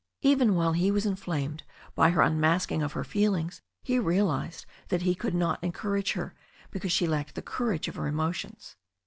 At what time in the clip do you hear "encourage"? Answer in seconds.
5.63-6.13